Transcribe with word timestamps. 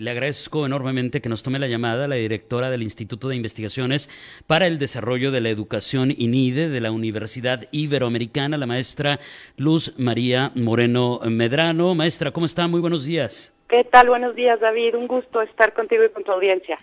Le 0.00 0.10
agradezco 0.10 0.64
enormemente 0.64 1.20
que 1.20 1.28
nos 1.28 1.42
tome 1.42 1.58
la 1.58 1.66
llamada 1.66 2.06
la 2.06 2.14
directora 2.14 2.70
del 2.70 2.82
Instituto 2.82 3.28
de 3.28 3.36
Investigaciones 3.36 4.08
para 4.46 4.66
el 4.66 4.78
Desarrollo 4.78 5.30
de 5.30 5.40
la 5.40 5.48
Educación 5.48 6.12
INIDE 6.16 6.68
de 6.68 6.80
la 6.80 6.92
Universidad 6.92 7.66
Iberoamericana, 7.72 8.56
la 8.56 8.66
maestra 8.66 9.18
Luz 9.56 9.94
María 9.98 10.52
Moreno 10.54 11.20
Medrano. 11.24 11.94
Maestra, 11.94 12.30
¿cómo 12.30 12.46
está? 12.46 12.68
Muy 12.68 12.80
buenos 12.80 13.06
días. 13.06 13.60
¿Qué 13.68 13.84
tal? 13.84 14.08
Buenos 14.08 14.36
días, 14.36 14.60
David. 14.60 14.94
Un 14.94 15.08
gusto 15.08 15.42
estar 15.42 15.74
contigo 15.74 16.04
y 16.04 16.10
con 16.10 16.22
tu 16.22 16.32
audiencia. 16.32 16.78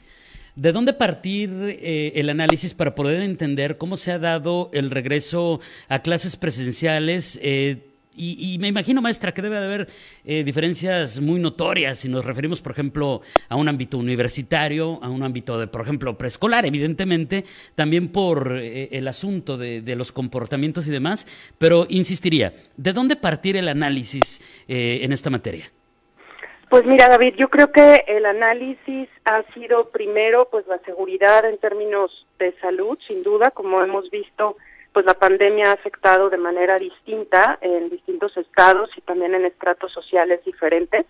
¿De 0.55 0.71
dónde 0.71 0.93
partir 0.93 1.49
eh, 1.81 2.13
el 2.15 2.29
análisis 2.29 2.73
para 2.73 2.95
poder 2.95 3.21
entender 3.21 3.77
cómo 3.77 3.97
se 3.97 4.11
ha 4.11 4.19
dado 4.19 4.69
el 4.73 4.91
regreso 4.91 5.59
a 5.89 5.99
clases 5.99 6.35
presenciales? 6.35 7.39
Eh, 7.41 7.94
y, 8.15 8.57
me 8.59 8.67
imagino, 8.67 9.01
maestra, 9.01 9.33
que 9.33 9.41
debe 9.41 9.59
de 9.59 9.65
haber 9.65 9.87
eh, 10.23 10.43
diferencias 10.43 11.19
muy 11.19 11.39
notorias 11.39 11.99
si 11.99 12.09
nos 12.09 12.25
referimos, 12.25 12.61
por 12.61 12.71
ejemplo, 12.71 13.21
a 13.49 13.55
un 13.55 13.67
ámbito 13.67 13.97
universitario, 13.97 14.99
a 15.01 15.09
un 15.09 15.23
ámbito 15.23 15.59
de, 15.59 15.67
por 15.67 15.81
ejemplo, 15.81 16.17
preescolar, 16.17 16.65
evidentemente, 16.65 17.43
también 17.75 18.09
por 18.09 18.53
el 18.57 19.07
asunto 19.07 19.57
de, 19.57 19.81
de, 19.81 19.95
los 19.95 20.11
comportamientos 20.11 20.87
y 20.87 20.91
demás, 20.91 21.27
pero 21.57 21.85
insistiría, 21.89 22.53
¿de 22.77 22.93
dónde 22.93 23.15
partir 23.15 23.57
el 23.57 23.67
análisis 23.67 24.41
en 24.67 25.11
esta 25.11 25.29
materia? 25.29 25.71
Pues 26.69 26.85
mira, 26.85 27.07
David, 27.07 27.35
yo 27.37 27.49
creo 27.49 27.71
que 27.71 28.03
el 28.07 28.25
análisis 28.25 29.07
ha 29.23 29.43
sido 29.53 29.89
primero 29.89 30.49
pues 30.49 30.65
la 30.67 30.79
seguridad 30.79 31.45
en 31.45 31.57
términos 31.57 32.25
de 32.39 32.53
salud, 32.59 32.97
sin 33.07 33.23
duda, 33.23 33.51
como 33.51 33.81
hemos 33.81 34.09
visto, 34.09 34.57
pues 34.95 35.05
la 35.05 35.15
pandemia 35.15 35.71
ha 35.71 35.73
afectado 35.73 36.29
de 36.29 36.37
manera 36.37 36.79
distinta 36.79 37.59
en 37.59 37.89
distintos 37.89 38.37
estados 38.37 38.89
y 38.95 39.01
también 39.01 39.35
en 39.35 39.43
estratos 39.43 39.91
sociales 39.91 40.39
diferentes. 40.45 41.05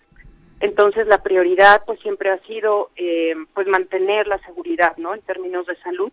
Entonces 0.59 1.05
la 1.05 1.21
prioridad 1.21 1.83
pues 1.85 1.99
siempre 1.99 2.31
ha 2.31 2.39
sido 2.47 2.89
eh, 2.95 3.35
pues 3.53 3.67
mantener 3.67 4.25
la 4.25 4.39
seguridad, 4.39 4.97
¿no? 4.97 5.13
En 5.13 5.21
términos 5.21 5.67
de 5.67 5.75
salud. 5.83 6.11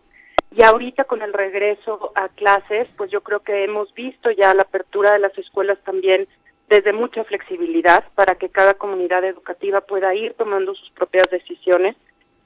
Y 0.55 0.61
ahorita 0.61 1.05
con 1.05 1.23
el 1.23 1.33
regreso 1.33 2.11
a 2.13 2.29
clases, 2.29 2.87
pues 2.95 3.09
yo 3.09 3.21
creo 3.21 3.39
que 3.39 3.63
hemos 3.63 3.91
visto 3.95 4.29
ya 4.29 4.53
la 4.53 4.61
apertura 4.61 5.13
de 5.13 5.17
las 5.17 5.35
escuelas 5.35 5.79
también 5.83 6.27
desde 6.69 6.93
mucha 6.93 7.23
flexibilidad 7.23 8.03
para 8.13 8.35
que 8.35 8.49
cada 8.49 8.75
comunidad 8.75 9.23
educativa 9.23 9.81
pueda 9.81 10.13
ir 10.13 10.35
tomando 10.35 10.75
sus 10.75 10.91
propias 10.91 11.27
decisiones 11.31 11.95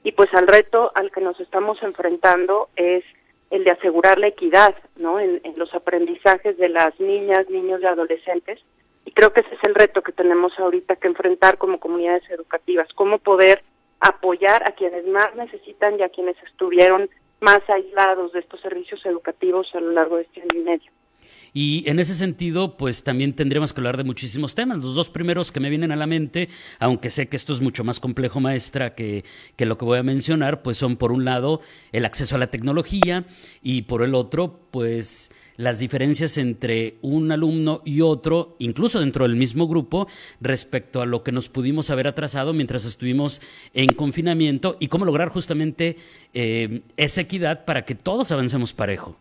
y 0.02 0.12
pues 0.12 0.32
al 0.32 0.46
reto 0.46 0.90
al 0.94 1.10
que 1.10 1.20
nos 1.20 1.38
estamos 1.38 1.82
enfrentando 1.82 2.70
es 2.76 3.04
el 3.50 3.64
de 3.64 3.70
asegurar 3.70 4.18
la 4.18 4.28
equidad 4.28 4.74
¿no? 4.96 5.18
en, 5.20 5.40
los 5.56 5.74
aprendizajes 5.74 6.56
de 6.58 6.68
las 6.68 6.98
niñas, 7.00 7.48
niños 7.48 7.80
y 7.82 7.86
adolescentes. 7.86 8.60
Y 9.04 9.12
creo 9.12 9.32
que 9.32 9.40
ese 9.40 9.54
es 9.54 9.60
el 9.64 9.74
reto 9.74 10.02
que 10.02 10.12
tenemos 10.12 10.52
ahorita 10.58 10.96
que 10.96 11.08
enfrentar 11.08 11.56
como 11.56 11.80
comunidades 11.80 12.28
educativas, 12.30 12.88
cómo 12.94 13.18
poder 13.18 13.62
apoyar 14.00 14.62
a 14.68 14.72
quienes 14.72 15.06
más 15.06 15.34
necesitan 15.34 15.98
y 15.98 16.02
a 16.02 16.10
quienes 16.10 16.36
estuvieron 16.42 17.08
más 17.40 17.60
aislados 17.68 18.32
de 18.32 18.40
estos 18.40 18.60
servicios 18.60 19.04
educativos 19.06 19.74
a 19.74 19.80
lo 19.80 19.92
largo 19.92 20.16
de 20.16 20.22
este 20.22 20.42
año 20.42 20.60
y 20.60 20.64
medio. 20.64 20.92
Y 21.54 21.84
en 21.86 21.98
ese 21.98 22.14
sentido, 22.14 22.76
pues 22.76 23.04
también 23.04 23.34
tendríamos 23.34 23.72
que 23.72 23.80
hablar 23.80 23.96
de 23.96 24.04
muchísimos 24.04 24.54
temas. 24.54 24.78
Los 24.78 24.94
dos 24.94 25.10
primeros 25.10 25.52
que 25.52 25.60
me 25.60 25.70
vienen 25.70 25.92
a 25.92 25.96
la 25.96 26.06
mente, 26.06 26.48
aunque 26.78 27.10
sé 27.10 27.28
que 27.28 27.36
esto 27.36 27.52
es 27.52 27.60
mucho 27.60 27.84
más 27.84 28.00
complejo, 28.00 28.40
maestra, 28.40 28.94
que, 28.94 29.24
que 29.56 29.66
lo 29.66 29.78
que 29.78 29.84
voy 29.84 29.98
a 29.98 30.02
mencionar, 30.02 30.62
pues 30.62 30.78
son 30.78 30.96
por 30.96 31.12
un 31.12 31.24
lado 31.24 31.60
el 31.92 32.04
acceso 32.04 32.36
a 32.36 32.38
la 32.38 32.50
tecnología 32.50 33.26
y 33.62 33.82
por 33.82 34.02
el 34.02 34.14
otro, 34.14 34.60
pues 34.70 35.30
las 35.58 35.80
diferencias 35.80 36.38
entre 36.38 36.98
un 37.02 37.30
alumno 37.32 37.82
y 37.84 38.00
otro, 38.00 38.56
incluso 38.60 39.00
dentro 39.00 39.26
del 39.26 39.36
mismo 39.36 39.66
grupo, 39.66 40.06
respecto 40.40 41.02
a 41.02 41.06
lo 41.06 41.24
que 41.24 41.32
nos 41.32 41.48
pudimos 41.48 41.90
haber 41.90 42.06
atrasado 42.06 42.54
mientras 42.54 42.84
estuvimos 42.84 43.40
en 43.74 43.88
confinamiento 43.88 44.76
y 44.78 44.86
cómo 44.86 45.04
lograr 45.04 45.28
justamente 45.28 45.96
eh, 46.32 46.82
esa 46.96 47.22
equidad 47.22 47.64
para 47.64 47.84
que 47.84 47.96
todos 47.96 48.30
avancemos 48.30 48.72
parejo. 48.72 49.18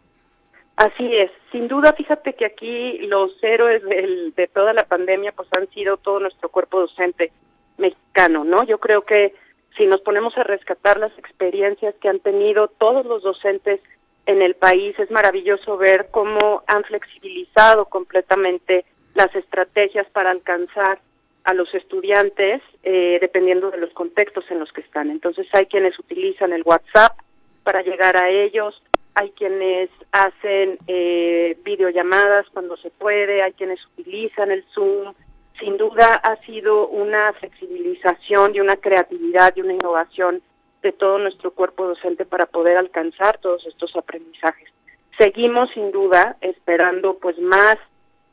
Así 0.78 1.16
es, 1.16 1.32
sin 1.52 1.68
duda, 1.68 1.94
fíjate 1.94 2.34
que 2.34 2.46
aquí 2.46 3.00
los 3.08 3.32
héroes 3.42 3.84
de 3.84 4.48
toda 4.54 4.74
la 4.74 4.86
pandemia 4.86 5.32
pues 5.32 5.48
han 5.54 5.68
sido 5.72 5.98
todo 5.98 6.20
nuestro 6.20 6.50
cuerpo 6.50 6.80
docente 6.80 7.32
mexicano, 7.80 8.44
¿no? 8.44 8.64
Yo 8.64 8.80
creo 8.80 9.02
que 9.02 9.34
si 9.76 9.88
nos 9.88 10.02
ponemos 10.02 10.38
a 10.38 10.44
rescatar 10.44 11.00
las 11.00 11.18
experiencias 11.18 11.96
que 12.00 12.10
han 12.10 12.20
tenido 12.20 12.68
todos 12.68 13.08
los 13.08 13.24
docentes 13.24 13.82
en 14.28 14.44
el 14.44 14.54
país, 14.54 14.98
es 15.00 15.10
maravilloso 15.10 15.78
ver 15.78 16.10
cómo 16.12 16.62
han 16.68 16.84
flexibilizado 16.84 17.86
completamente 17.86 18.86
las 19.16 19.34
estrategias 19.36 20.06
para 20.12 20.30
alcanzar 20.30 21.00
a 21.44 21.56
los 21.56 21.74
estudiantes 21.74 22.62
eh, 22.84 23.18
dependiendo 23.20 23.72
de 23.72 23.78
los 23.80 23.92
contextos 23.94 24.46
en 24.52 24.60
los 24.60 24.72
que 24.72 24.82
están. 24.82 25.10
Entonces 25.10 25.48
hay 25.54 25.66
quienes 25.66 25.98
utilizan 25.98 26.54
el 26.54 26.62
WhatsApp 26.64 27.18
para 27.64 27.82
llegar 27.82 28.16
a 28.16 28.30
ellos, 28.30 28.80
hay 29.20 29.32
quienes 29.32 29.90
hacen 30.12 30.78
eh, 30.86 31.58
videollamadas 31.66 32.46
cuando 32.54 32.78
se 32.78 32.92
puede, 32.92 33.42
hay 33.42 33.52
quienes 33.54 33.84
utilizan 33.98 34.52
el 34.52 34.64
Zoom. 34.76 35.16
Sin 35.60 35.76
duda 35.76 36.22
ha 36.24 36.36
sido 36.46 36.88
una 36.88 37.34
flexibilización 37.34 38.54
y 38.54 38.60
una 38.60 38.76
creatividad 38.76 39.56
y 39.56 39.62
una 39.62 39.74
innovación 39.74 40.44
de 40.84 40.92
todo 40.92 41.18
nuestro 41.18 41.50
cuerpo 41.50 41.88
docente 41.88 42.26
para 42.26 42.46
poder 42.46 42.78
alcanzar 42.78 43.40
todos 43.40 43.66
estos 43.66 43.96
aprendizajes. 43.96 44.70
Seguimos 45.18 45.72
sin 45.74 45.92
duda 45.92 46.38
esperando 46.42 47.18
pues 47.18 47.40
más 47.40 47.78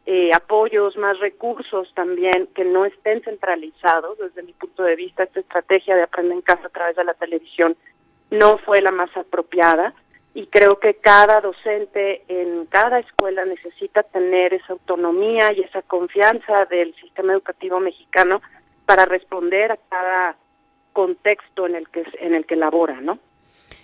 eh, 0.04 0.32
apoyos, 0.34 0.98
más 0.98 1.18
recursos 1.18 1.90
también 1.94 2.46
que 2.54 2.66
no 2.66 2.84
estén 2.84 3.22
centralizados. 3.22 4.18
Desde 4.18 4.42
mi 4.42 4.52
punto 4.52 4.82
de 4.82 4.96
vista, 4.96 5.22
esta 5.22 5.40
estrategia 5.40 5.96
de 5.96 6.02
aprender 6.02 6.36
en 6.36 6.42
casa 6.42 6.66
a 6.66 6.68
través 6.68 6.94
de 6.94 7.04
la 7.04 7.14
televisión 7.14 7.74
no 8.30 8.58
fue 8.58 8.82
la 8.82 8.90
más 8.90 9.16
apropiada 9.16 9.94
y 10.34 10.46
creo 10.48 10.80
que 10.80 10.94
cada 10.94 11.40
docente 11.40 12.24
en 12.26 12.66
cada 12.66 12.98
escuela 12.98 13.44
necesita 13.44 14.02
tener 14.02 14.52
esa 14.52 14.72
autonomía 14.72 15.52
y 15.52 15.60
esa 15.60 15.80
confianza 15.82 16.66
del 16.68 16.92
sistema 16.96 17.32
educativo 17.32 17.78
mexicano 17.78 18.42
para 18.84 19.04
responder 19.04 19.70
a 19.72 19.78
cada 19.88 20.36
contexto 20.92 21.66
en 21.66 21.76
el 21.76 21.88
que 21.88 22.04
en 22.20 22.34
el 22.34 22.46
que 22.46 22.56
labora, 22.56 23.00
¿no? 23.00 23.18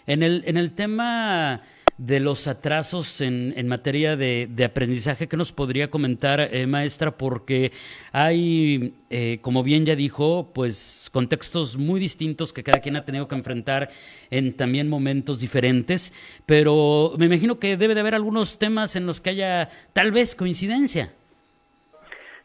En 0.07 0.25
el 0.25 0.43
en 0.47 0.57
el 0.57 0.75
tema 0.75 1.61
de 2.01 2.19
los 2.19 2.49
atrasos 2.49 3.21
en, 3.21 3.53
en 3.57 3.69
materia 3.69 4.17
de, 4.17 4.49
de, 4.51 4.65
aprendizaje. 4.65 5.29
¿Qué 5.29 5.37
nos 5.37 5.53
podría 5.53 5.91
comentar, 5.91 6.41
eh, 6.41 6.67
maestra? 6.67 7.11
Porque 7.11 7.73
hay, 8.11 8.95
eh, 9.11 9.39
como 9.43 9.63
bien 9.63 9.85
ya 9.85 9.95
dijo, 9.95 10.49
pues 10.55 11.11
contextos 11.13 11.77
muy 11.77 12.01
distintos 12.01 12.55
que 12.55 12.63
cada 12.65 12.81
quien 12.81 12.97
ha 12.97 13.05
tenido 13.05 13.29
que 13.29 13.35
enfrentar 13.35 13.91
en 14.31 14.57
también 14.57 14.89
momentos 14.89 15.41
diferentes, 15.41 16.15
pero 16.47 17.13
me 17.19 17.27
imagino 17.27 17.59
que 17.59 17.77
debe 17.77 17.95
de 17.95 18.01
haber 18.01 18.15
algunos 18.15 18.59
temas 18.59 18.97
en 18.97 19.05
los 19.05 19.21
que 19.21 19.31
haya 19.31 19.69
tal 19.93 20.11
vez 20.11 20.35
coincidencia. 20.35 21.13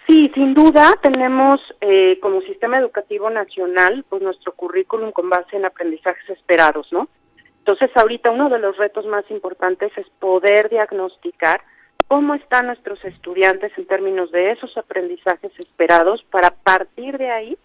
Sí, 0.06 0.30
sin 0.36 0.54
duda 0.54 1.00
tenemos 1.02 1.62
eh, 1.80 2.20
como 2.22 2.42
sistema 2.42 2.78
educativo 2.78 3.30
nacional 3.30 4.04
pues 4.10 4.22
nuestro 4.22 4.52
currículum 4.52 5.14
con 5.14 5.30
base 5.30 5.56
en 5.56 5.64
aprendizajes 5.64 6.30
esperados, 6.30 6.92
¿no? 6.92 7.08
Entonces, 7.68 7.90
ahorita 7.98 8.30
uno 8.30 8.48
de 8.48 8.60
los 8.60 8.78
retos 8.78 9.08
más 9.08 9.26
importantes 9.32 9.92
es 9.98 10.08
poder 10.20 10.70
diagnosticar 10.70 11.62
cómo 12.08 12.36
están 12.36 12.68
nuestros 12.68 13.04
estudiantes 13.04 13.72
en 13.76 13.88
términos 13.88 14.32
de 14.32 14.52
esos 14.52 14.78
aprendizajes 14.78 15.52
esperados 15.58 16.24
para 16.30 16.52
partir 16.52 17.18
de 17.18 17.32
ahí 17.32 17.58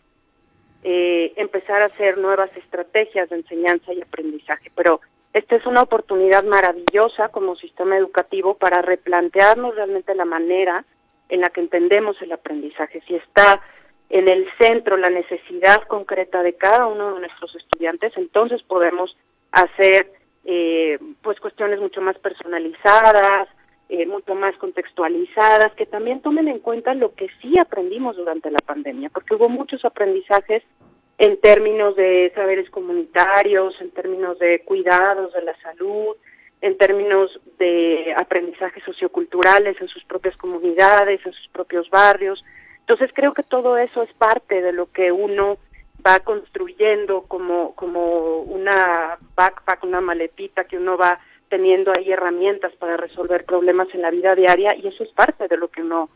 eh, 0.85 1.35
empezar 1.37 1.83
a 1.83 1.93
hacer 1.93 2.17
nuevas 2.17 2.49
estrategias 2.57 3.29
de 3.29 3.37
enseñanza 3.37 3.93
y 3.93 4.01
aprendizaje. 4.01 4.73
Pero 4.75 5.03
esta 5.35 5.57
es 5.57 5.67
una 5.67 5.83
oportunidad 5.83 6.45
maravillosa 6.45 7.29
como 7.29 7.57
sistema 7.57 7.99
educativo 7.99 8.55
para 8.55 8.81
replantearnos 8.81 9.75
realmente 9.75 10.15
la 10.15 10.25
manera 10.25 10.87
en 11.29 11.43
la 11.43 11.51
que 11.51 11.61
entendemos 11.61 12.17
el 12.23 12.33
aprendizaje. 12.33 13.03
Si 13.07 13.17
está 13.17 13.61
en 14.09 14.29
el 14.29 14.49
centro 14.59 14.97
la 14.97 15.11
necesidad 15.11 15.83
concreta 15.83 16.43
de 16.43 16.55
cada 16.55 16.87
uno 16.87 17.17
de 17.17 17.21
nuestros 17.21 17.55
estudiantes, 17.55 18.15
entonces 18.17 18.63
podemos 18.63 19.15
hacer 19.53 20.13
eh, 20.45 20.99
pues 21.23 21.39
cuestiones 21.41 21.81
mucho 21.81 22.01
más 22.01 22.19
personalizadas, 22.19 23.49
eh, 23.89 24.07
mucho 24.07 24.35
más 24.35 24.57
contextualizadas, 24.57 25.73
que 25.75 25.87
también 25.87 26.23
tomen 26.23 26.49
en 26.49 26.61
cuenta 26.61 26.95
lo 26.95 27.15
que 27.15 27.29
sí 27.43 27.59
aprendimos 27.59 28.17
durante 28.17 28.51
la 28.51 28.61
pandemia, 28.65 29.11
porque 29.11 29.35
hubo 29.35 29.49
muchos 29.49 29.85
aprendizajes 29.85 30.63
en 31.19 31.39
términos 31.41 31.97
de 31.97 32.33
saberes 32.35 32.71
comunitarios, 32.71 33.79
en 33.81 33.91
términos 33.91 34.39
de 34.39 34.61
cuidados 34.61 35.33
de 35.35 35.43
la 35.43 35.55
salud, 35.61 36.17
en 36.63 36.79
términos 36.79 37.39
de 37.59 38.15
aprendizajes 38.17 38.83
socioculturales 38.85 39.81
en 39.81 39.89
sus 39.89 40.05
propias 40.05 40.37
comunidades, 40.37 41.21
en 41.25 41.33
sus 41.33 41.49
propios 41.49 41.89
barrios. 41.91 42.43
Entonces 42.81 43.11
creo 43.15 43.35
que 43.35 43.43
todo 43.43 43.77
eso 43.77 44.03
es 44.03 44.13
parte 44.15 44.63
de 44.63 44.73
lo 44.73 44.91
que 44.91 45.13
uno 45.13 45.59
va 46.07 46.21
construyendo 46.21 47.23
como, 47.23 47.75
como 47.75 48.39
una 48.41 49.19
backpack, 49.35 49.85
una 49.85 50.01
maletita 50.01 50.65
que 50.65 50.77
uno 50.77 50.97
va 50.97 51.21
teniendo 51.49 51.93
ahí 51.97 52.11
herramientas 52.11 52.73
para 52.79 52.97
resolver 52.97 53.45
problemas 53.45 53.89
en 53.93 54.03
la 54.03 54.11
vida 54.11 54.35
diaria 54.35 54.75
y 54.77 54.87
eso 54.87 55.03
es 55.05 55.11
parte 55.11 55.49
de 55.49 55.57
lo 55.57 55.69
que 55.69 55.83
uno 55.83 56.09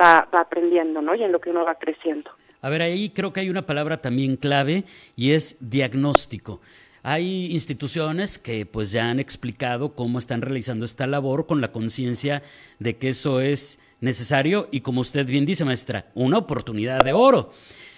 va, 0.00 0.28
va 0.32 0.40
aprendiendo, 0.40 1.00
¿no? 1.00 1.14
Y 1.14 1.22
en 1.22 1.32
lo 1.32 1.40
que 1.40 1.50
uno 1.50 1.64
va 1.64 1.74
creciendo. 1.76 2.30
A 2.60 2.68
ver, 2.68 2.82
ahí 2.82 3.10
creo 3.10 3.32
que 3.32 3.40
hay 3.40 3.50
una 3.50 3.66
palabra 3.66 4.00
también 4.00 4.36
clave 4.36 4.84
y 5.16 5.32
es 5.32 5.56
diagnóstico. 5.60 6.60
Hay 7.02 7.52
instituciones 7.52 8.38
que 8.38 8.64
pues 8.64 8.90
ya 8.90 9.10
han 9.10 9.20
explicado 9.20 9.94
cómo 9.94 10.18
están 10.18 10.40
realizando 10.40 10.86
esta 10.86 11.06
labor 11.06 11.46
con 11.46 11.60
la 11.60 11.72
conciencia 11.72 12.42
de 12.78 12.96
que 12.96 13.10
eso 13.10 13.40
es 13.40 13.80
necesario 14.00 14.68
y 14.70 14.80
como 14.80 15.02
usted 15.02 15.26
bien 15.26 15.44
dice, 15.44 15.66
maestra, 15.66 16.06
una 16.14 16.38
oportunidad 16.38 17.04
de 17.04 17.12
oro. 17.12 17.52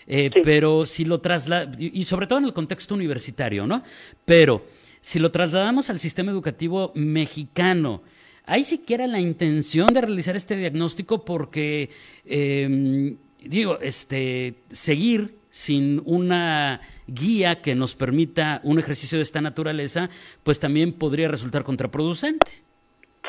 Eh, 0.07 0.31
pero 0.43 0.87
si 0.87 1.05
lo 1.05 1.21
traslada, 1.21 1.73
y 1.79 2.05
sobre 2.05 2.27
todo 2.27 2.39
en 2.39 2.45
el 2.45 2.53
contexto 2.53 2.95
universitario, 2.95 3.67
¿no? 3.67 3.83
Pero 4.25 4.63
si 5.01 5.19
lo 5.19 5.31
trasladamos 5.31 5.91
al 5.91 5.99
sistema 5.99 6.31
educativo 6.31 6.93
mexicano, 6.95 8.03
¿hay 8.45 8.65
siquiera 8.65 9.07
la 9.07 9.21
intención 9.21 9.89
de 9.89 10.01
realizar 10.01 10.37
este 10.37 10.57
diagnóstico? 10.57 11.25
Porque, 11.25 11.91
em, 12.25 13.17
digo, 13.41 13.79
este, 13.81 14.55
seguir 14.69 15.37
sin 15.51 16.03
una 16.05 16.81
guía 17.07 17.63
que 17.63 17.75
nos 17.75 17.95
permita 17.95 18.61
un 18.63 18.79
ejercicio 18.79 19.19
de 19.19 19.23
esta 19.23 19.41
naturaleza, 19.41 20.11
pues 20.43 20.61
también 20.61 20.93
podría 20.93 21.29
resultar 21.29 21.65
contraproducente. 21.65 22.51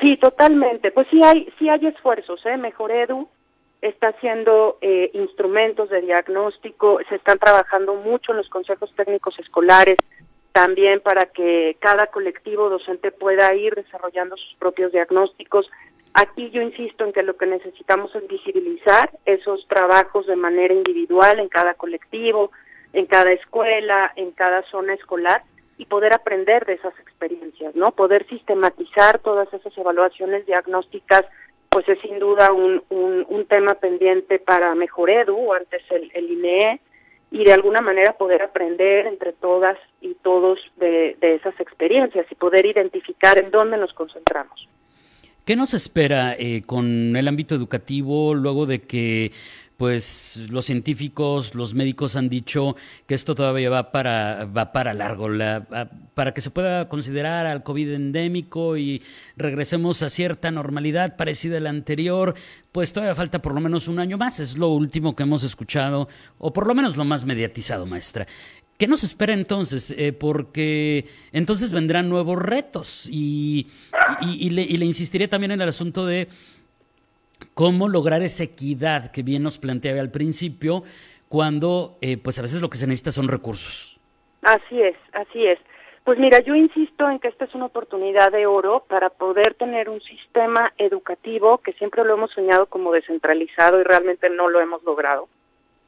Sí, 0.02 0.18
totalmente. 0.18 0.92
Pues 0.92 1.08
sí 1.10 1.22
hay, 1.24 1.48
sí 1.58 1.70
hay 1.70 1.86
esfuerzos, 1.88 2.46
¿eh? 2.46 2.58
Mejor 2.58 2.92
Edu 2.92 3.30
está 3.82 4.10
haciendo 4.10 4.78
eh, 4.82 5.12
instrumentos 5.14 5.90
de 5.90 6.02
diagnóstico, 6.02 7.00
se 7.10 7.16
están 7.16 7.38
trabajando 7.38 7.96
mucho 7.96 8.32
en 8.32 8.38
los 8.38 8.50
consejos 8.50 8.92
técnicos 8.96 9.38
escolares 9.40 9.98
también 10.52 11.02
para 11.02 11.28
que 11.28 11.78
cada 11.80 12.08
colectivo 12.08 12.70
docente 12.70 13.12
pueda 13.12 13.54
ir 13.54 13.76
desarrollando 13.76 14.36
sus 14.38 14.56
propios 14.56 14.92
diagnósticos. 14.92 15.70
Aquí 16.16 16.50
yo 16.50 16.64
insisto 16.64 17.06
en 17.06 17.14
que 17.14 17.22
lo 17.22 17.38
que 17.38 17.46
necesitamos 17.46 18.16
es 18.16 18.28
visibilizar 18.28 19.12
esos 19.26 19.68
trabajos 19.68 20.26
de 20.26 20.36
manera 20.36 20.74
individual 20.74 21.40
en 21.40 21.48
cada 21.48 21.76
colectivo, 21.76 22.52
en 22.94 23.06
cada 23.06 23.32
escuela, 23.34 24.12
en 24.16 24.32
cada 24.32 24.64
zona 24.72 24.96
escolar 24.96 25.44
y 25.78 25.86
poder 25.86 26.14
aprender 26.14 26.66
de 26.66 26.74
esas 26.74 26.98
experiencias, 27.00 27.76
¿no? 27.76 27.92
Poder 27.92 28.26
sistematizar 28.28 29.20
todas 29.20 29.54
esas 29.54 29.78
evaluaciones 29.78 30.48
diagnósticas 30.48 31.24
pues 31.70 31.88
es 31.90 32.00
sin 32.02 32.20
duda 32.20 32.52
un, 32.52 32.82
un, 32.90 33.46
tema 33.46 33.76
pendiente 33.76 34.40
para 34.40 34.76
Mejor 34.76 35.10
Edu, 35.10 35.54
antes 35.54 35.82
el, 35.90 36.12
el 36.14 36.32
INEE, 36.32 36.82
y 37.32 37.44
de 37.44 37.54
alguna 37.54 37.82
manera 37.82 38.18
poder 38.18 38.42
aprender 38.42 39.06
entre 39.08 39.34
todas 39.34 39.78
y 40.02 40.16
todos 40.16 40.60
de, 40.78 41.18
de 41.20 41.36
esas 41.36 41.60
experiencias 41.60 42.26
y 42.32 42.36
poder 42.36 42.66
identificar 42.66 43.38
en 43.38 43.52
dónde 43.52 43.78
nos 43.78 43.94
concentramos. 43.94 44.68
¿Qué 45.48 45.56
nos 45.56 45.74
espera 45.74 46.36
eh, 46.38 46.62
con 46.66 47.16
el 47.16 47.26
ámbito 47.26 47.56
educativo 47.56 48.34
luego 48.34 48.66
de 48.66 48.82
que 48.82 49.32
pues 49.78 50.48
los 50.50 50.66
científicos, 50.66 51.54
los 51.54 51.76
médicos 51.76 52.16
han 52.16 52.30
dicho 52.30 52.76
que 53.06 53.14
esto 53.14 53.36
todavía 53.36 53.70
va 53.70 53.92
para, 53.92 54.46
va 54.46 54.72
para 54.72 54.96
largo, 54.96 55.30
para 56.16 56.34
que 56.34 56.42
se 56.42 56.50
pueda 56.50 56.90
considerar 56.90 57.46
al 57.46 57.64
COVID 57.64 57.94
endémico 57.94 58.76
y 58.76 59.04
regresemos 59.36 60.02
a 60.02 60.10
cierta 60.10 60.50
normalidad 60.50 61.16
parecida 61.16 61.58
a 61.58 61.62
la 61.62 61.70
anterior, 61.70 62.34
pues 62.72 62.92
todavía 62.92 63.14
falta 63.14 63.40
por 63.40 63.54
lo 63.54 63.62
menos 63.62 63.88
un 63.88 64.00
año 64.00 64.18
más, 64.18 64.40
es 64.40 64.58
lo 64.58 64.70
último 64.70 65.16
que 65.16 65.24
hemos 65.24 65.44
escuchado, 65.44 66.10
o 66.40 66.52
por 66.52 66.66
lo 66.66 66.74
menos 66.74 66.98
lo 66.98 67.06
más 67.06 67.24
mediatizado, 67.24 67.86
maestra. 67.86 68.28
¿Qué 68.80 68.88
nos 68.88 69.04
espera 69.04 69.34
entonces? 69.34 69.90
Eh, 69.98 70.14
porque 70.14 71.08
entonces 71.32 71.74
vendrán 71.74 72.10
nuevos 72.10 72.38
retos 72.38 73.10
y, 73.12 73.68
y, 74.22 74.52
le, 74.52 74.62
y 74.62 74.78
le 74.78 74.86
insistiré 74.86 75.28
también 75.28 75.52
en 75.52 75.62
el 75.62 75.70
asunto 75.70 76.06
de 76.06 76.28
cómo 77.54 77.90
lograr 77.90 78.22
esa 78.22 78.44
equidad 78.44 79.12
que 79.12 79.24
bien 79.24 79.44
nos 79.44 79.58
planteaba 79.58 80.00
al 80.00 80.12
principio, 80.12 80.84
cuando 81.30 81.98
eh, 82.02 82.18
pues 82.18 82.40
a 82.40 82.42
veces 82.42 82.62
lo 82.62 82.70
que 82.70 82.78
se 82.78 82.88
necesita 82.88 83.12
son 83.12 83.28
recursos. 83.28 84.00
Así 84.42 84.82
es, 84.82 84.96
así 85.14 85.46
es. 85.46 85.60
Pues 86.04 86.18
mira, 86.20 86.40
yo 86.40 86.56
insisto 86.56 87.10
en 87.10 87.20
que 87.20 87.28
esta 87.28 87.44
es 87.44 87.54
una 87.54 87.66
oportunidad 87.66 88.32
de 88.32 88.46
oro 88.46 88.86
para 88.88 89.10
poder 89.10 89.56
tener 89.56 89.90
un 89.90 90.00
sistema 90.00 90.72
educativo 90.78 91.58
que 91.58 91.74
siempre 91.74 92.06
lo 92.06 92.14
hemos 92.14 92.32
soñado 92.32 92.68
como 92.68 92.94
descentralizado 92.94 93.82
y 93.82 93.84
realmente 93.84 94.30
no 94.30 94.50
lo 94.50 94.62
hemos 94.62 94.82
logrado. 94.84 95.28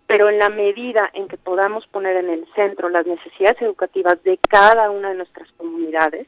Pero 0.07 0.27
en 0.27 0.37
la 0.37 0.49
medida 0.49 1.09
en 1.13 1.29
que 1.29 1.37
podamos 1.37 1.87
poner 1.87 2.17
en 2.17 2.29
el 2.29 2.45
centro 2.53 2.89
las 2.89 3.05
necesidades 3.05 3.61
educativas 3.61 4.21
de 4.23 4.37
cada 4.49 4.89
una 4.89 5.11
de 5.11 5.15
nuestras 5.15 5.49
comunidades, 5.53 6.27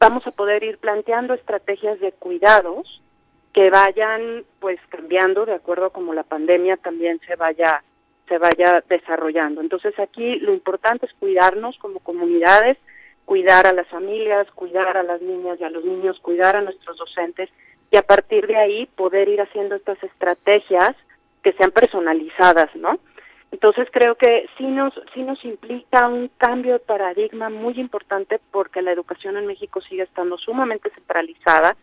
vamos 0.00 0.26
a 0.26 0.32
poder 0.32 0.64
ir 0.64 0.78
planteando 0.78 1.34
estrategias 1.34 2.00
de 2.00 2.10
cuidados 2.10 3.00
que 3.52 3.70
vayan 3.70 4.44
pues 4.60 4.78
cambiando 4.88 5.46
de 5.46 5.54
acuerdo 5.54 5.86
a 5.86 5.92
como 5.92 6.14
la 6.14 6.22
pandemia 6.22 6.76
también 6.76 7.20
se 7.26 7.36
vaya 7.36 7.82
se 8.28 8.38
vaya 8.38 8.84
desarrollando. 8.88 9.60
Entonces 9.60 9.98
aquí 9.98 10.38
lo 10.40 10.52
importante 10.52 11.06
es 11.06 11.12
cuidarnos 11.14 11.78
como 11.78 12.00
comunidades, 12.00 12.76
cuidar 13.24 13.66
a 13.66 13.72
las 13.72 13.88
familias, 13.88 14.46
cuidar 14.54 14.96
a 14.96 15.02
las 15.02 15.22
niñas 15.22 15.58
y 15.60 15.64
a 15.64 15.70
los 15.70 15.84
niños, 15.84 16.20
cuidar 16.20 16.56
a 16.56 16.60
nuestros 16.60 16.98
docentes 16.98 17.48
y 17.90 17.96
a 17.96 18.02
partir 18.02 18.46
de 18.46 18.56
ahí 18.56 18.86
poder 18.86 19.28
ir 19.28 19.40
haciendo 19.40 19.74
estas 19.76 20.02
estrategias 20.02 20.94
que 21.42 21.52
sean 21.52 21.70
personalizadas, 21.70 22.74
¿no? 22.76 22.98
Entonces 23.50 23.88
creo 23.90 24.14
que 24.14 24.46
sí 24.58 24.66
nos 24.66 24.92
sí 25.14 25.22
nos 25.22 25.42
implica 25.42 26.06
un 26.06 26.30
cambio 26.36 26.74
de 26.74 26.80
paradigma 26.80 27.48
muy 27.48 27.80
importante 27.80 28.40
porque 28.50 28.82
la 28.82 28.92
educación 28.92 29.38
en 29.38 29.46
México 29.46 29.80
sigue 29.80 30.02
estando 30.02 30.36
sumamente 30.36 30.90
centralizada 30.90 31.74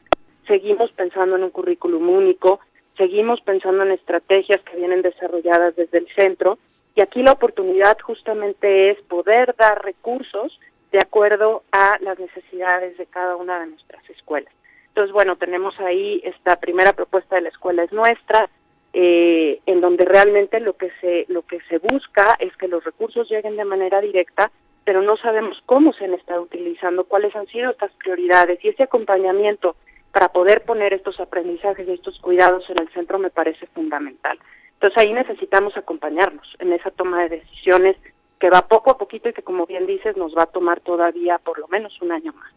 seguimos 0.48 0.92
pensando 0.92 1.36
en 1.36 1.44
un 1.44 1.50
currículum 1.50 2.10
único, 2.10 2.60
seguimos 2.98 3.42
pensando 3.42 3.84
en 3.84 3.92
estrategias 3.92 4.62
que 4.62 4.78
vienen 4.78 5.02
desarrolladas 5.02 5.76
desde 5.76 5.98
el 6.00 6.08
centro 6.16 6.58
y 6.96 7.02
aquí 7.02 7.22
la 7.22 7.34
oportunidad 7.34 7.98
justamente 8.00 8.90
es 8.90 9.02
poder 9.02 9.56
dar 9.58 9.84
recursos 9.84 10.60
de 10.92 11.00
acuerdo 11.00 11.64
a 11.72 11.98
las 12.00 12.18
necesidades 12.20 12.98
de 12.98 13.06
cada 13.06 13.36
una 13.36 13.60
de 13.60 13.68
nuestras 13.68 14.10
escuelas. 14.10 14.54
Entonces, 14.88 15.12
bueno, 15.12 15.36
tenemos 15.36 15.78
ahí 15.82 16.22
esta 16.24 16.56
primera 16.56 16.94
propuesta 16.94 17.36
de 17.36 17.42
la 17.42 17.50
escuela 17.50 17.84
es 17.84 17.92
nuestra, 17.92 18.50
eh, 18.94 19.60
en 19.66 19.82
donde 19.82 20.06
realmente 20.06 20.62
lo 20.62 20.78
que 20.78 20.90
se 21.02 21.26
lo 21.28 21.42
que 21.42 21.60
se 21.68 21.80
busca 21.80 22.38
es 22.40 22.56
que 22.56 22.70
los 22.70 22.82
recursos 22.86 23.30
lleguen 23.30 23.58
de 23.58 23.66
manera 23.66 24.00
directa, 24.00 24.52
pero 24.86 25.02
no 25.02 25.18
sabemos 25.18 25.62
cómo 25.66 25.92
se 25.92 26.06
han 26.06 26.14
estado 26.14 26.44
utilizando, 26.44 27.04
cuáles 27.04 27.36
han 27.36 27.48
sido 27.48 27.72
estas 27.72 27.92
prioridades 27.96 28.64
y 28.64 28.70
ese 28.70 28.84
acompañamiento 28.84 29.76
para 30.16 30.30
poder 30.30 30.64
poner 30.64 30.94
estos 30.94 31.20
aprendizajes 31.20 31.86
y 31.86 31.92
estos 31.92 32.18
cuidados 32.20 32.64
en 32.70 32.82
el 32.82 32.88
centro 32.94 33.20
me 33.20 33.30
parece 33.30 33.68
fundamental. 33.68 34.40
Entonces 34.76 34.98
ahí 34.98 35.12
necesitamos 35.12 35.76
acompañarnos 35.76 36.48
en 36.60 36.72
esa 36.72 36.90
toma 36.90 37.24
de 37.24 37.42
decisiones 37.42 37.98
que 38.40 38.50
va 38.50 38.66
poco 38.66 38.92
a 38.92 38.98
poquito 38.98 39.28
y 39.28 39.34
que 39.34 39.42
como 39.42 39.66
bien 39.66 39.86
dices 39.86 40.16
nos 40.16 40.34
va 40.34 40.44
a 40.44 40.46
tomar 40.46 40.80
todavía 40.80 41.38
por 41.40 41.60
lo 41.60 41.68
menos 41.68 42.02
un 42.02 42.14
año 42.14 42.32
más. 42.32 42.50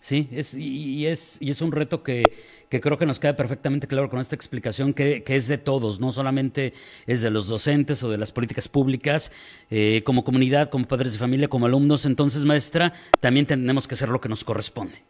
Sí, 0.00 0.28
es, 0.32 0.54
y, 0.54 1.06
es, 1.06 1.40
y 1.40 1.50
es 1.50 1.62
un 1.62 1.70
reto 1.70 2.02
que, 2.02 2.24
que, 2.68 2.80
creo 2.80 2.98
que 2.98 3.06
nos 3.06 3.20
queda 3.20 3.36
perfectamente 3.36 3.86
claro 3.86 4.10
con 4.10 4.18
esta 4.18 4.34
explicación, 4.34 4.92
que, 4.92 5.22
que, 5.22 5.36
es 5.36 5.46
de 5.46 5.58
todos, 5.58 6.00
no 6.00 6.10
solamente 6.10 6.72
es 7.06 7.22
de 7.22 7.30
los 7.30 7.46
docentes 7.46 8.02
o 8.02 8.10
de 8.10 8.18
las 8.18 8.32
políticas 8.32 8.66
públicas, 8.66 9.30
eh, 9.70 10.02
como 10.04 10.24
comunidad, 10.24 10.70
como 10.70 10.86
padres 10.86 11.12
de 11.12 11.20
familia, 11.20 11.46
como 11.46 11.66
alumnos. 11.66 12.04
Entonces, 12.04 12.44
maestra, 12.44 12.92
también 13.20 13.46
tenemos 13.46 13.86
que 13.86 13.94
hacer 13.94 14.08
lo 14.08 14.20
que 14.20 14.28
nos 14.28 14.42
corresponde. 14.42 15.04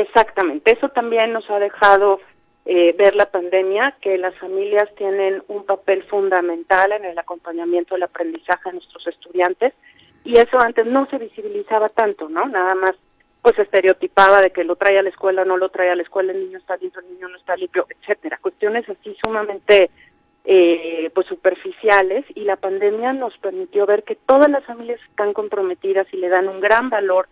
Exactamente, 0.00 0.72
eso 0.72 0.88
también 0.90 1.32
nos 1.32 1.50
ha 1.50 1.58
dejado 1.58 2.20
eh, 2.66 2.94
ver 2.96 3.16
la 3.16 3.30
pandemia, 3.30 3.96
que 4.00 4.16
las 4.16 4.32
familias 4.36 4.88
tienen 4.96 5.42
un 5.48 5.64
papel 5.64 6.04
fundamental 6.04 6.92
en 6.92 7.04
el 7.04 7.18
acompañamiento 7.18 7.94
del 7.94 8.04
aprendizaje 8.04 8.68
de 8.68 8.74
nuestros 8.74 9.06
estudiantes 9.08 9.74
y 10.22 10.38
eso 10.38 10.60
antes 10.60 10.86
no 10.86 11.08
se 11.10 11.18
visibilizaba 11.18 11.88
tanto, 11.88 12.28
¿no? 12.28 12.46
Nada 12.46 12.76
más 12.76 12.92
pues 13.42 13.58
estereotipaba 13.58 14.40
de 14.40 14.50
que 14.50 14.62
lo 14.62 14.76
trae 14.76 14.98
a 14.98 15.02
la 15.02 15.08
escuela, 15.08 15.44
no 15.44 15.56
lo 15.56 15.68
trae 15.70 15.90
a 15.90 15.96
la 15.96 16.02
escuela, 16.02 16.32
el 16.32 16.44
niño 16.44 16.58
está 16.58 16.76
limpio, 16.76 17.00
el 17.00 17.14
niño 17.14 17.28
no 17.28 17.36
está 17.36 17.56
limpio, 17.56 17.86
etcétera. 17.88 18.38
Cuestiones 18.40 18.88
así 18.88 19.16
sumamente 19.20 19.90
eh, 20.44 21.10
pues 21.12 21.26
superficiales 21.26 22.24
y 22.36 22.44
la 22.44 22.56
pandemia 22.56 23.12
nos 23.14 23.36
permitió 23.38 23.84
ver 23.86 24.04
que 24.04 24.14
todas 24.14 24.48
las 24.48 24.64
familias 24.64 25.00
están 25.08 25.32
comprometidas 25.32 26.06
y 26.12 26.18
le 26.18 26.28
dan 26.28 26.48
un 26.48 26.60
gran 26.60 26.88
valor 26.88 27.28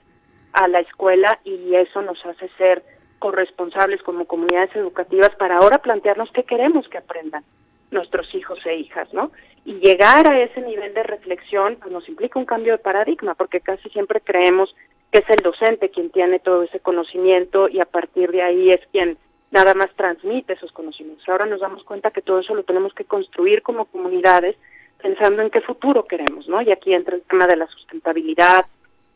a 0.57 0.69
la 0.69 0.81
escuela 0.81 1.39
y 1.45 1.75
eso 1.75 2.03
nos 2.03 2.25
hace 2.25 2.49
ser 2.57 2.83
corresponsables 3.19 4.03
como 4.03 4.25
comunidades 4.25 4.75
educativas 4.75 5.31
para 5.37 5.59
ahora 5.59 5.79
plantearnos 5.79 6.31
qué 6.33 6.45
queremos 6.45 6.89
que 6.89 6.99
aprendan 6.99 7.45
nuestros 7.91 8.35
hijos 8.35 8.59
e 8.65 8.77
hijas, 8.77 9.13
¿no? 9.13 9.31
Y 9.65 9.75
llegar 9.75 10.27
a 10.27 10.41
ese 10.41 10.61
nivel 10.63 10.95
de 10.95 11.03
reflexión 11.03 11.77
pues 11.81 11.93
nos 11.93 12.09
implica 12.09 12.39
un 12.39 12.47
cambio 12.47 12.73
de 12.73 12.79
paradigma, 12.79 13.35
porque 13.35 13.61
casi 13.61 13.89
siempre 13.91 14.21
creemos 14.21 14.75
que 15.13 15.19
es 15.19 15.29
el 15.29 15.43
docente 15.43 15.91
quien 15.91 16.11
tiene 16.11 16.39
todo 16.39 16.63
ese 16.63 16.81
conocimiento 16.81 17.69
y 17.69 17.81
a 17.81 17.85
partir 17.85 18.31
de 18.33 18.43
ahí 18.43 18.71
es 18.71 18.81
quien 18.93 19.19
nada 19.51 19.75
más 19.75 19.91
transmite 19.95 20.55
esos 20.55 20.73
conocimientos. 20.73 21.29
Ahora 21.29 21.47
nos 21.47 21.61
damos 21.61 21.85
cuenta 21.85 22.11
que 22.11 22.23
todo 22.23 22.41
eso 22.41 22.55
lo 22.55 22.65
tenemos 22.65 22.95
que 22.95 23.05
construir 23.05 23.63
como 23.63 23.85
comunidades 23.85 24.57
pensando 25.03 25.43
en 25.43 25.51
qué 25.51 25.61
futuro 25.61 26.07
queremos, 26.07 26.49
¿no? 26.49 26.63
Y 26.63 26.73
aquí 26.73 26.95
entra 26.95 27.15
el 27.15 27.23
tema 27.23 27.47
de 27.47 27.57
la 27.57 27.67
sustentabilidad, 27.67 28.65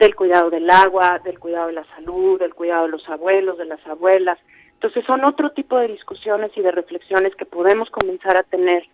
del 0.01 0.17
cuidado 0.17 0.49
del 0.51 0.69
agua, 0.71 1.21
del 1.23 1.39
cuidado 1.39 1.69
de 1.69 1.75
la 1.75 1.85
salud, 1.95 2.41
del 2.41 2.55
cuidado 2.55 2.85
de 2.85 2.93
los 2.93 3.07
abuelos, 3.09 3.59
de 3.59 3.67
las 3.67 3.87
abuelas. 3.87 4.39
Entonces 4.73 5.05
son 5.07 5.25
otro 5.25 5.51
tipo 5.51 5.79
de 5.79 5.89
discusiones 5.89 6.51
y 6.57 6.63
de 6.63 6.73
reflexiones 6.73 7.37
que 7.37 7.45
podemos 7.45 7.91
comenzar 7.91 8.39
a 8.39 8.43
tener 8.43 8.85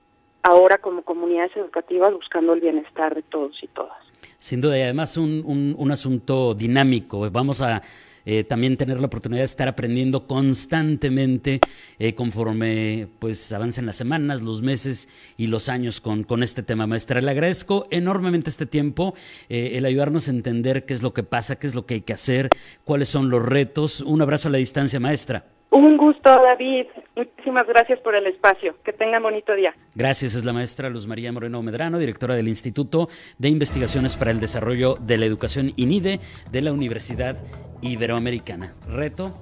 ahora 0.43 0.79
como 0.79 1.03
comunidades 1.03 1.57
educativas 1.57 2.13
buscando 2.13 2.55
el 2.55 2.61
bienestar 2.61 3.15
de 3.15 3.23
todos 3.23 3.57
y 3.63 3.69
todas. 3.69 3.97
Sin 4.41 4.61
duda, 4.61 4.77
y 4.79 4.83
además 4.83 5.17
un, 5.17 5.75
un, 5.79 5.91
asunto 5.93 6.55
dinámico. 6.55 7.31
Vamos 7.31 7.63
a 7.63 7.81
eh, 8.27 8.45
también 8.45 8.77
tener 8.77 9.01
la 9.01 9.07
oportunidad 9.07 9.41
de 9.41 9.47
estar 9.47 9.69
aprendiendo 9.69 10.27
constantemente 10.27 11.61
eh, 11.99 12.15
conforme 12.15 13.07
pues 13.19 13.53
avancen 13.53 13.87
las 13.87 13.97
semanas, 13.97 14.43
los 14.43 14.63
meses 14.63 15.09
y 15.39 15.47
los 15.47 15.69
años 15.69 16.01
con, 16.01 16.25
con 16.25 16.43
este 16.43 16.63
tema, 16.63 16.87
maestra. 16.87 17.21
Le 17.21 17.31
agradezco 17.31 17.87
enormemente 17.91 18.51
este 18.51 18.67
tiempo, 18.67 19.15
eh, 19.49 19.73
el 19.75 19.85
ayudarnos 19.85 20.29
a 20.29 20.33
entender 20.33 20.85
qué 20.85 20.95
es 20.95 21.03
lo 21.03 21.15
que 21.15 21.23
pasa, 21.23 21.59
qué 21.59 21.67
es 21.67 21.75
lo 21.75 21.87
que 21.87 21.95
hay 21.95 22.01
que 22.01 22.13
hacer, 22.13 22.51
cuáles 22.85 23.09
son 23.09 23.31
los 23.31 23.47
retos. 23.47 24.01
Un 24.01 24.21
abrazo 24.21 24.49
a 24.49 24.51
la 24.51 24.59
distancia, 24.59 25.01
maestra. 25.01 25.45
Un 25.71 25.97
gusto, 25.97 26.31
David. 26.31 26.87
Muchísimas 27.17 27.67
gracias 27.67 27.99
por 28.01 28.15
el 28.15 28.27
espacio. 28.27 28.77
Que 28.85 28.93
tengan 28.93 29.23
bonito 29.23 29.55
día. 29.55 29.75
Gracias. 29.95 30.35
Es 30.35 30.45
la 30.45 30.53
maestra 30.53 30.91
Luz 30.91 31.07
María 31.07 31.33
Moreno 31.33 31.63
Medrano, 31.63 31.99
directora 31.99 32.35
del 32.35 32.47
Instituto 32.47 33.09
de 33.39 33.49
Investigaciones 33.49 34.17
para 34.17 34.31
el 34.31 34.39
Desarrollo 34.39 34.97
de 34.97 35.17
la 35.17 35.25
Educación 35.25 35.73
INIDE 35.77 36.21
de 36.53 36.61
la 36.61 36.73
Universidad 36.73 37.39
Iberoamericana. 37.81 38.75
Reto, 38.87 39.35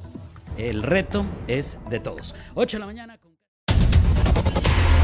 el 0.56 0.84
reto 0.84 1.26
es 1.48 1.80
de 1.90 1.98
todos. 1.98 2.36
8 2.54 2.76
de 2.76 2.80
la 2.80 2.86
mañana. 2.86 3.18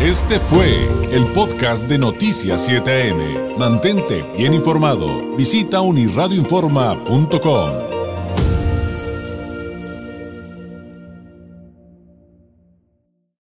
Este 0.01 0.39
fue 0.41 0.87
el 1.13 1.27
podcast 1.35 1.89
de 1.89 1.99
Noticias 1.99 2.71
7am. 2.71 3.59
Mantente 3.59 4.25
bien 4.37 4.55
informado. 4.55 5.37
Visita 5.37 5.81
unirradioinforma.com. 5.83 7.90